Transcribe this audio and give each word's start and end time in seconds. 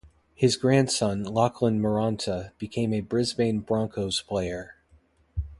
His 0.33 0.55
grandson 0.57 1.21
Lachlan 1.23 1.79
Maranta, 1.79 2.57
became 2.57 2.91
a 2.91 3.01
Brisbane 3.01 3.59
Broncos 3.59 4.19
player. 4.23 4.77